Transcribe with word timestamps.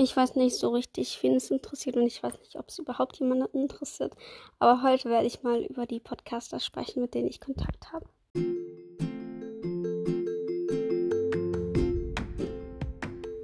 Ich 0.00 0.16
weiß 0.16 0.36
nicht 0.36 0.54
so 0.54 0.68
richtig, 0.68 1.20
wen 1.24 1.34
es 1.34 1.50
interessiert 1.50 1.96
und 1.96 2.06
ich 2.06 2.22
weiß 2.22 2.38
nicht, 2.38 2.54
ob 2.54 2.68
es 2.68 2.78
überhaupt 2.78 3.18
jemanden 3.18 3.48
interessiert. 3.52 4.14
Aber 4.60 4.84
heute 4.84 5.10
werde 5.10 5.26
ich 5.26 5.42
mal 5.42 5.60
über 5.64 5.86
die 5.86 5.98
Podcaster 5.98 6.60
sprechen, 6.60 7.02
mit 7.02 7.14
denen 7.14 7.26
ich 7.26 7.40
Kontakt 7.40 7.92
habe. 7.92 8.06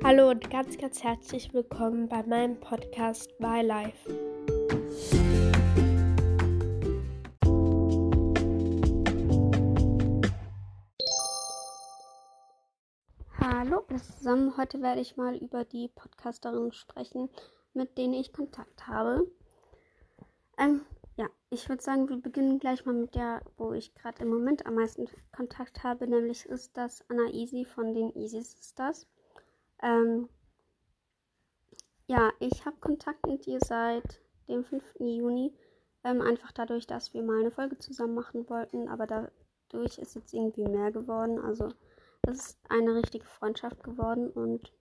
Hallo 0.05 0.31
und 0.31 0.49
ganz, 0.49 0.79
ganz 0.79 1.03
herzlich 1.03 1.53
willkommen 1.53 2.09
bei 2.09 2.23
meinem 2.23 2.61
Podcast 2.61 3.33
My 3.41 3.61
Life. 3.61 4.09
Hallo 13.75 13.87
zusammen, 13.99 14.57
heute 14.57 14.81
werde 14.83 15.01
ich 15.01 15.17
mal 15.17 15.37
über 15.37 15.65
die 15.65 15.89
Podcasterinnen 15.89 16.71
sprechen, 16.71 17.29
mit 17.73 17.99
denen 17.99 18.15
ich 18.15 18.33
Kontakt 18.33 18.87
habe. 18.87 19.29
Ähm, 20.57 20.83
ja, 21.17 21.27
ich 21.51 21.69
würde 21.69 21.83
sagen, 21.83 22.09
wir 22.09 22.19
beginnen 22.19 22.61
gleich 22.61 22.87
mal 22.87 22.95
mit 22.95 23.17
der, 23.17 23.43
wo 23.57 23.73
ich 23.73 23.93
gerade 23.97 24.23
im 24.23 24.29
Moment 24.29 24.65
am 24.65 24.77
meisten 24.77 25.09
Kontakt 25.35 25.83
habe, 25.83 26.07
nämlich 26.07 26.47
ist 26.47 26.77
das 26.77 27.05
Anna 27.11 27.27
Easy 27.33 27.65
von 27.65 27.93
den 27.95 28.15
Easy 28.17 28.43
Sisters. 28.43 29.09
Ähm, 29.83 30.29
ja, 32.07 32.31
ich 32.39 32.65
habe 32.65 32.77
Kontakt 32.77 33.27
mit 33.27 33.45
ihr 33.49 33.59
seit 33.61 34.21
dem 34.47 34.63
5. 34.63 34.85
Juni, 35.01 35.53
ähm, 36.05 36.21
einfach 36.21 36.53
dadurch, 36.53 36.87
dass 36.87 37.13
wir 37.13 37.25
mal 37.25 37.41
eine 37.41 37.51
Folge 37.51 37.77
zusammen 37.79 38.15
machen 38.15 38.49
wollten, 38.49 38.89
aber 38.89 39.09
dadurch 39.09 39.99
ist 39.99 40.15
jetzt 40.15 40.33
irgendwie 40.33 40.69
mehr 40.69 40.93
geworden, 40.93 41.41
also 41.41 41.71
es 42.27 42.39
ist 42.39 42.59
eine 42.69 42.95
richtige 42.95 43.27
Freundschaft 43.27 43.83
geworden 43.83 44.31
und 44.31 44.73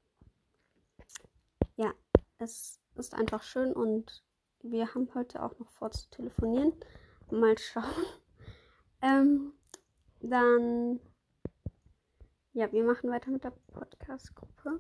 ja, 1.76 1.94
es 2.38 2.80
ist 2.96 3.14
einfach 3.14 3.44
schön 3.44 3.74
und 3.74 4.24
wir 4.62 4.94
haben 4.94 5.14
heute 5.14 5.44
auch 5.44 5.58
noch 5.60 5.70
vor 5.72 5.92
zu 5.92 6.10
telefonieren. 6.10 6.74
Mal 7.32 7.58
schauen. 7.58 7.84
Ähm, 9.06 9.52
dann, 10.22 11.02
ja, 12.54 12.72
wir 12.72 12.86
machen 12.86 13.10
weiter 13.10 13.32
mit 13.32 13.44
der 13.44 13.52
Podcast-Gruppe. 13.74 14.80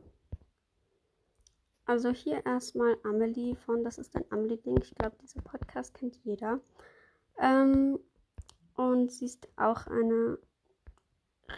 Also 1.83 2.11
hier 2.11 2.45
erstmal 2.45 2.95
Amelie 3.03 3.57
von, 3.57 3.83
das 3.83 3.97
ist 3.97 4.15
ein 4.15 4.23
Amelie-Ding. 4.29 4.77
Ich 4.81 4.95
glaube, 4.95 5.17
dieser 5.21 5.41
Podcast 5.41 5.93
kennt 5.93 6.15
jeder. 6.23 6.61
Ähm, 7.37 7.99
und 8.75 9.11
sie 9.11 9.25
ist 9.25 9.49
auch 9.57 9.87
eine 9.87 10.37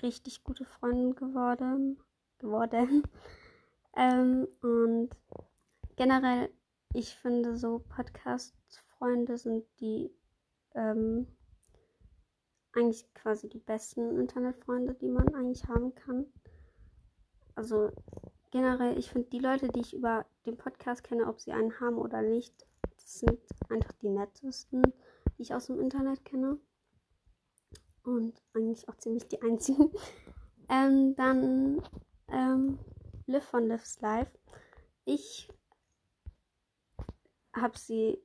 richtig 0.06 0.44
gute 0.44 0.66
Freundin 0.66 1.16
geworden. 1.16 2.00
geworden. 2.38 3.04
ähm, 3.98 4.48
und 4.62 5.10
generell, 5.96 6.50
ich 6.94 7.16
finde 7.16 7.58
so 7.58 7.80
Podcast-Freunde 7.90 9.38
sind 9.38 9.66
die 9.80 10.12
ähm, 10.76 11.28
eigentlich 12.74 13.12
quasi 13.14 13.50
die 13.50 13.60
besten 13.60 14.20
Internetfreunde, 14.20 14.94
die 14.94 15.10
man 15.10 15.34
eigentlich 15.34 15.68
haben 15.68 15.96
kann. 15.96 16.26
Also 17.56 17.92
generell, 18.52 18.98
ich 19.00 19.10
finde 19.10 19.30
die 19.30 19.40
Leute, 19.40 19.70
die 19.70 19.80
ich 19.80 19.96
über 19.96 20.26
den 20.46 20.58
Podcast 20.58 21.04
kenne, 21.04 21.28
ob 21.28 21.40
sie 21.40 21.52
einen 21.52 21.80
haben 21.80 21.98
oder 21.98 22.22
nicht, 22.22 22.54
das 22.96 23.20
sind 23.20 23.40
einfach 23.70 23.94
die 24.02 24.10
nettesten, 24.10 24.84
die 25.38 25.42
ich 25.42 25.56
aus 25.56 25.68
dem 25.68 25.80
Internet 25.80 26.24
kenne 26.26 26.60
und 28.06 28.42
eigentlich 28.54 28.88
auch 28.88 28.96
ziemlich 28.98 29.28
die 29.28 29.42
einzigen. 29.42 29.92
Ähm, 30.68 31.16
dann 31.16 31.80
ähm, 32.30 32.80
Live 33.28 33.46
von 33.46 33.68
Lives 33.68 34.02
Life. 34.02 34.32
Ich 35.04 35.48
habe 37.56 37.78
sie 37.78 38.18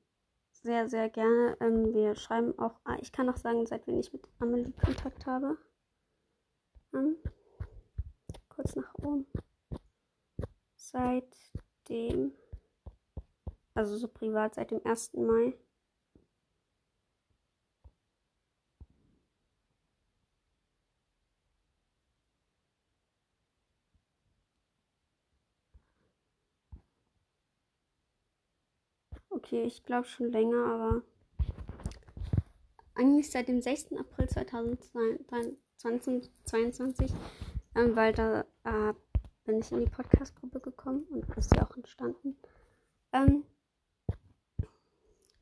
sehr, 0.53 0.89
sehr 0.89 1.11
gerne. 1.11 1.59
Ähm, 1.61 1.93
wir 1.93 2.15
schreiben 2.15 2.59
auch, 2.59 2.81
ah, 2.85 2.97
ich 2.99 3.13
kann 3.13 3.29
auch 3.29 3.37
sagen, 3.37 3.67
seitdem 3.67 3.99
ich 3.99 4.11
mit 4.15 4.27
Amelie 4.39 4.73
Kontakt 4.73 5.27
habe. 5.27 5.59
Ähm, 6.95 7.17
kurz 8.49 8.75
nach 8.75 8.95
oben. 8.95 9.27
Seitdem, 10.77 12.33
also 13.75 13.99
so 13.99 14.09
privat, 14.09 14.55
seit 14.55 14.71
dem 14.71 14.81
1. 14.85 15.13
Mai 15.13 15.59
Okay, 29.43 29.65
ich 29.65 29.85
glaube 29.85 30.07
schon 30.07 30.31
länger, 30.31 30.67
aber 30.67 31.01
eigentlich 32.95 33.31
seit 33.31 33.49
dem 33.49 33.63
6. 33.63 33.95
April 33.99 34.29
2022, 34.29 37.11
ähm, 37.75 37.97
weil 37.97 38.13
da 38.13 38.45
äh, 38.65 38.93
bin 39.45 39.61
ich 39.61 39.73
in 39.73 39.81
die 39.81 39.91
Podcast-Gruppe 39.91 40.61
gekommen 40.61 41.05
und 41.05 41.27
ist 41.39 41.55
sie 41.55 41.59
auch 41.59 41.75
entstanden. 41.75 42.37
Ähm, 43.15 43.45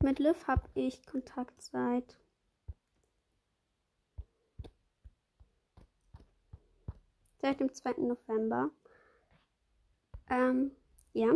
mit 0.01 0.19
Liv 0.19 0.47
habe 0.47 0.69
ich 0.75 1.05
Kontakt 1.05 1.61
seit 1.61 2.17
seit 7.41 7.59
dem 7.59 7.73
2. 7.73 7.95
November. 7.97 8.69
Ähm, 10.29 10.71
ja. 11.11 11.33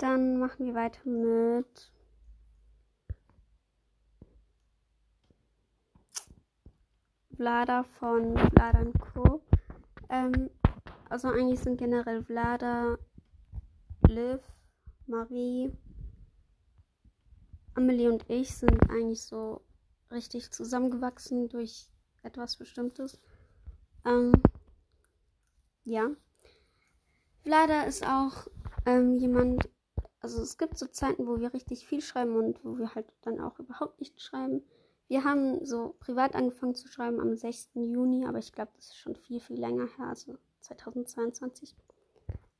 Dann 0.00 0.38
machen 0.38 0.64
wir 0.64 0.74
weiter 0.74 1.06
mit 1.06 1.92
Vlada 7.36 7.82
von 7.82 8.34
Vlada 8.48 8.86
Co. 9.12 9.42
Ähm, 10.08 10.48
also 11.10 11.28
eigentlich 11.28 11.60
sind 11.60 11.76
generell 11.76 12.24
Vlada, 12.24 12.96
Liv, 14.08 14.40
Marie, 15.06 15.70
Amelie 17.74 18.08
und 18.08 18.24
ich 18.30 18.56
sind 18.56 18.88
eigentlich 18.88 19.22
so 19.22 19.60
richtig 20.10 20.50
zusammengewachsen 20.50 21.50
durch 21.50 21.90
etwas 22.22 22.56
Bestimmtes. 22.56 23.20
Ähm, 24.06 24.32
ja. 25.84 26.08
Vlada 27.42 27.82
ist 27.82 28.06
auch 28.06 28.46
ähm, 28.86 29.18
jemand, 29.18 29.68
also 30.20 30.42
es 30.42 30.58
gibt 30.58 30.78
so 30.78 30.86
Zeiten, 30.86 31.26
wo 31.26 31.40
wir 31.40 31.54
richtig 31.54 31.86
viel 31.86 32.02
schreiben 32.02 32.36
und 32.36 32.62
wo 32.64 32.78
wir 32.78 32.94
halt 32.94 33.06
dann 33.22 33.40
auch 33.40 33.58
überhaupt 33.58 34.00
nicht 34.00 34.20
schreiben. 34.20 34.62
Wir 35.08 35.24
haben 35.24 35.64
so 35.64 35.96
privat 35.98 36.34
angefangen 36.34 36.74
zu 36.74 36.86
schreiben 36.86 37.20
am 37.20 37.36
6. 37.36 37.70
Juni, 37.74 38.26
aber 38.26 38.38
ich 38.38 38.52
glaube, 38.52 38.70
das 38.76 38.86
ist 38.86 38.96
schon 38.96 39.16
viel, 39.16 39.40
viel 39.40 39.58
länger 39.58 39.88
her, 39.96 40.06
also 40.06 40.36
2022. 40.60 41.74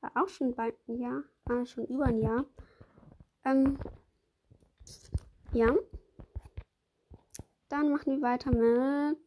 War 0.01 0.11
auch 0.15 0.27
schon 0.27 0.55
bald 0.55 0.75
ein 0.87 0.99
Jahr, 0.99 1.23
äh, 1.49 1.65
schon 1.65 1.85
über 1.85 2.05
ein 2.05 2.19
Jahr. 2.19 2.45
Ähm, 3.45 3.77
ja. 5.53 5.73
Dann 7.69 7.91
machen 7.91 8.17
wir 8.17 8.21
weiter 8.21 8.51
mit 8.51 9.17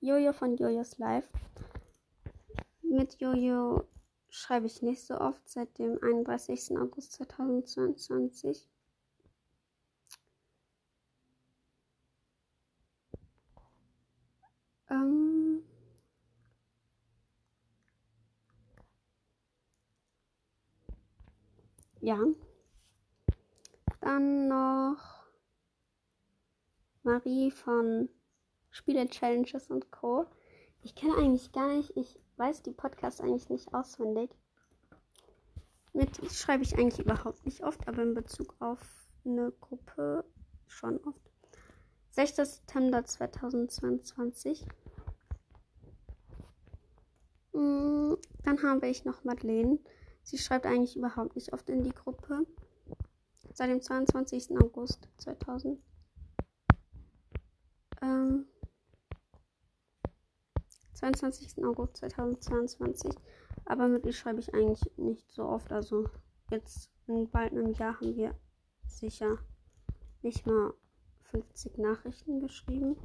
Jojo 0.00 0.32
von 0.32 0.56
Jojo's 0.56 0.98
Life. 0.98 1.28
Mit 2.82 3.20
Jojo 3.20 3.84
schreibe 4.30 4.66
ich 4.66 4.80
nicht 4.82 5.04
so 5.04 5.18
oft 5.18 5.48
seit 5.48 5.78
dem 5.78 5.98
31. 6.02 6.78
August 6.78 7.12
2022. 7.14 8.68
Ähm 14.88 15.62
ja. 22.00 22.18
Dann 24.00 24.48
noch 24.48 25.26
Marie 27.02 27.50
von 27.50 28.08
Spiele 28.70 29.08
Challenges 29.08 29.70
und 29.70 29.90
Co. 29.90 30.26
Ich 30.82 30.94
kenne 30.94 31.16
eigentlich 31.16 31.52
gar 31.52 31.68
nicht, 31.68 31.96
ich 31.96 32.18
weiß 32.36 32.62
die 32.62 32.72
Podcasts 32.72 33.20
eigentlich 33.20 33.48
nicht 33.50 33.74
auswendig. 33.74 34.30
Mit 35.92 36.16
schreibe 36.32 36.62
ich 36.62 36.78
eigentlich 36.78 37.00
überhaupt 37.00 37.44
nicht 37.44 37.62
oft, 37.64 37.86
aber 37.88 38.02
in 38.02 38.14
Bezug 38.14 38.54
auf 38.60 38.80
eine 39.24 39.52
Gruppe 39.60 40.24
schon 40.66 40.98
oft. 41.04 41.20
6. 42.12 42.36
September 42.36 43.04
2022. 43.04 44.66
Mm, 47.52 48.14
dann 48.44 48.62
habe 48.62 48.88
ich 48.88 49.04
noch 49.04 49.24
Madeleine. 49.24 49.78
Sie 50.22 50.38
schreibt 50.38 50.66
eigentlich 50.66 50.96
überhaupt 50.96 51.34
nicht 51.34 51.52
oft 51.52 51.68
in 51.68 51.82
die 51.82 51.94
Gruppe. 51.94 52.46
Seit 53.52 53.70
dem 53.70 53.82
22. 53.82 54.58
August 54.58 55.08
2000. 55.18 55.80
Ähm, 58.02 58.46
22. 61.00 61.64
August 61.64 61.96
2022. 61.98 63.12
Aber 63.64 63.88
mit 63.88 64.04
ihr 64.04 64.12
schreibe 64.12 64.40
ich 64.40 64.52
eigentlich 64.54 64.82
nicht 64.96 65.30
so 65.32 65.44
oft. 65.44 65.72
Also 65.72 66.08
jetzt 66.50 66.90
in 67.06 67.28
bald 67.30 67.52
einem 67.52 67.72
Jahr 67.72 68.00
haben 68.00 68.16
wir 68.16 68.34
sicher 68.86 69.38
nicht 70.22 70.46
mal 70.46 70.74
50 71.22 71.78
Nachrichten 71.78 72.40
geschrieben. 72.40 72.96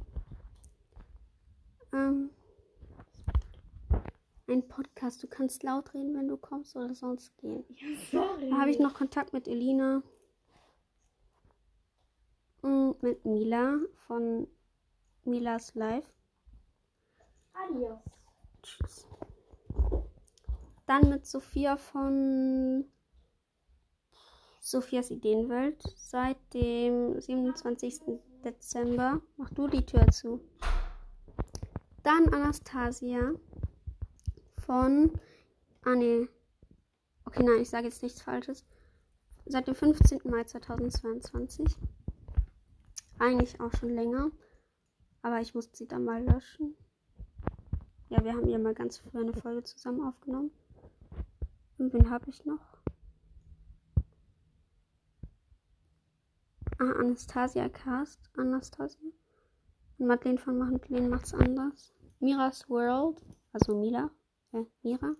Ähm, 1.92 2.30
ein 4.48 4.68
Podcast. 4.68 5.22
Du 5.22 5.26
kannst 5.26 5.62
laut 5.62 5.94
reden, 5.94 6.16
wenn 6.16 6.28
du 6.28 6.36
kommst, 6.36 6.76
oder 6.76 6.94
sonst 6.94 7.36
gehen. 7.38 7.64
Ja, 7.70 7.86
sorry. 8.10 8.50
Da 8.50 8.58
habe 8.58 8.70
ich 8.70 8.78
noch 8.78 8.94
Kontakt 8.94 9.32
mit 9.32 9.48
Elina. 9.48 10.02
Und 12.60 13.02
mit 13.02 13.24
Mila 13.24 13.78
von 14.06 14.48
Milas 15.24 15.74
Live. 15.74 16.15
Adios. 17.68 17.98
Tschüss. 18.62 19.06
Dann 20.86 21.08
mit 21.08 21.26
Sophia 21.26 21.76
von 21.76 22.84
Sophias 24.60 25.10
Ideenwelt 25.10 25.82
seit 25.96 26.36
dem 26.54 27.20
27. 27.20 28.02
Dezember. 28.44 29.20
Mach 29.36 29.50
du 29.50 29.66
die 29.68 29.84
Tür 29.84 30.06
zu. 30.08 30.40
Dann 32.02 32.32
Anastasia 32.32 33.32
von. 34.64 35.12
Ah, 35.84 35.94
nee. 35.94 36.28
Okay, 37.24 37.42
nein, 37.42 37.62
ich 37.62 37.70
sage 37.70 37.86
jetzt 37.86 38.02
nichts 38.02 38.22
Falsches. 38.22 38.64
Seit 39.44 39.66
dem 39.66 39.74
15. 39.74 40.20
Mai 40.24 40.44
2022. 40.44 41.66
Eigentlich 43.18 43.60
auch 43.60 43.72
schon 43.72 43.94
länger. 43.94 44.30
Aber 45.22 45.40
ich 45.40 45.54
musste 45.54 45.76
sie 45.76 45.88
dann 45.88 46.04
mal 46.04 46.22
löschen. 46.22 46.76
Ja, 48.08 48.22
wir 48.22 48.34
haben 48.34 48.48
ja 48.48 48.58
mal 48.58 48.74
ganz 48.74 48.98
früh 48.98 49.18
eine 49.18 49.32
Folge 49.32 49.64
zusammen 49.64 50.06
aufgenommen. 50.06 50.52
Und 51.78 51.92
wen 51.92 52.08
habe 52.08 52.30
ich 52.30 52.44
noch? 52.44 52.60
Ah, 56.78 56.92
Anastasia 57.00 57.68
Cast. 57.68 58.30
Anastasia. 58.36 59.10
Und 59.98 60.06
Madeleine 60.06 60.38
von 60.38 60.56
Madeleine 60.56 61.08
macht's 61.08 61.34
anders. 61.34 61.92
Miras 62.20 62.68
World. 62.70 63.20
Also 63.52 63.76
Mila. 63.76 64.10
Äh, 64.52 64.64
Mira. 64.82 65.16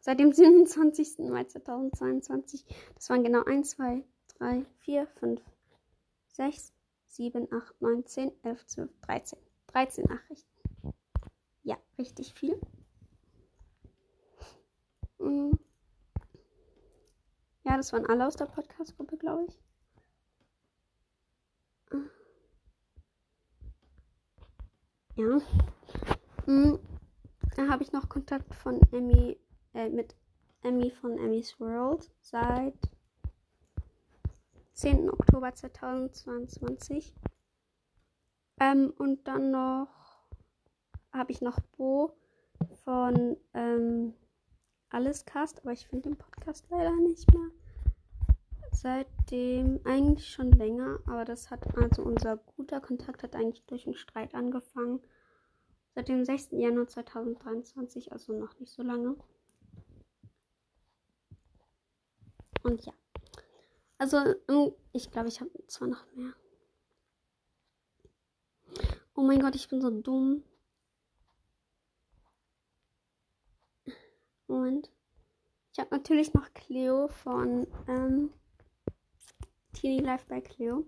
Seit 0.00 0.20
dem 0.20 0.32
27. 0.32 1.30
Mai 1.30 1.44
2022. 1.44 2.66
Das 2.94 3.08
waren 3.08 3.24
genau 3.24 3.44
1, 3.44 3.70
2, 3.70 4.04
3, 4.38 4.66
4, 4.80 5.06
5, 5.06 5.40
6, 6.34 6.72
7, 7.16 7.48
8, 7.50 7.80
9, 7.80 8.04
10, 8.04 8.32
11, 8.42 8.66
12, 8.66 8.90
13. 9.00 9.38
13 9.68 10.04
Nachrichten. 10.04 10.94
Ja, 11.62 11.78
richtig 11.98 12.34
viel. 12.34 12.60
Mm. 15.18 15.52
Ja, 17.64 17.76
das 17.76 17.92
waren 17.92 18.06
alle 18.06 18.26
aus 18.26 18.36
der 18.36 18.46
Podcast-Gruppe, 18.46 19.16
glaube 19.16 19.46
ich. 19.48 19.58
Ja. 25.16 25.40
Mm. 26.44 26.78
Da 27.56 27.68
habe 27.68 27.82
ich 27.82 27.92
noch 27.92 28.10
Kontakt 28.10 28.54
von 28.54 28.78
Emmy, 28.92 29.40
äh, 29.72 29.88
mit 29.88 30.14
Emmy 30.62 30.90
von 30.90 31.16
Emmys 31.16 31.58
World 31.58 32.10
seit 32.20 32.74
10. 34.76 35.08
Oktober 35.08 35.54
2022. 35.54 37.14
Ähm, 38.60 38.92
und 38.98 39.26
dann 39.26 39.50
noch 39.50 39.88
habe 41.12 41.32
ich 41.32 41.40
noch 41.40 41.58
Bo 41.78 42.12
von 42.84 43.38
ähm, 43.54 44.12
Alles 44.90 45.24
Cast, 45.24 45.60
aber 45.60 45.72
ich 45.72 45.88
finde 45.88 46.10
den 46.10 46.18
Podcast 46.18 46.66
leider 46.68 46.94
nicht 46.94 47.32
mehr. 47.32 47.50
Seitdem 48.70 49.80
eigentlich 49.84 50.28
schon 50.28 50.52
länger, 50.52 50.98
aber 51.06 51.24
das 51.24 51.50
hat 51.50 51.74
also 51.78 52.02
unser 52.02 52.36
guter 52.36 52.82
Kontakt 52.82 53.22
hat 53.22 53.34
eigentlich 53.34 53.64
durch 53.64 53.86
einen 53.86 53.96
Streit 53.96 54.34
angefangen. 54.34 55.00
Seit 55.94 56.08
dem 56.08 56.22
6. 56.22 56.48
Januar 56.50 56.86
2023, 56.86 58.12
also 58.12 58.34
noch 58.34 58.58
nicht 58.60 58.72
so 58.74 58.82
lange. 58.82 59.16
Und 62.62 62.84
ja. 62.84 62.92
Also, 63.98 64.18
ich 64.92 65.10
glaube, 65.10 65.28
ich 65.28 65.40
habe 65.40 65.50
zwar 65.68 65.88
noch 65.88 66.04
mehr. 66.14 66.34
Oh 69.14 69.22
mein 69.22 69.40
Gott, 69.40 69.54
ich 69.54 69.68
bin 69.68 69.80
so 69.80 69.90
dumm. 69.90 70.42
Moment. 74.46 74.92
Ich 75.72 75.80
habe 75.80 75.94
natürlich 75.94 76.34
noch 76.34 76.52
Cleo 76.52 77.08
von 77.08 77.66
ähm, 77.88 78.30
Teenie 79.72 80.00
Life 80.00 80.26
bei 80.28 80.40
Cleo. 80.40 80.86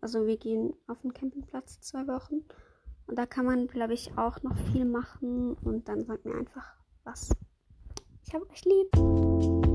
Also 0.00 0.26
wir 0.26 0.38
gehen 0.38 0.72
auf 0.86 1.02
den 1.02 1.12
Campingplatz 1.12 1.78
zwei 1.80 2.06
Wochen. 2.06 2.42
Und 3.06 3.18
da 3.18 3.26
kann 3.26 3.44
man, 3.44 3.66
glaube 3.66 3.92
ich, 3.92 4.16
auch 4.16 4.42
noch 4.42 4.56
viel 4.72 4.86
machen. 4.86 5.58
Und 5.62 5.88
dann 5.88 6.06
sagt 6.06 6.24
mir 6.24 6.36
einfach 6.36 6.74
was. 7.04 7.28
Ich 8.26 8.32
habe 8.32 8.48
euch 8.48 8.64
lieb. 8.64 9.67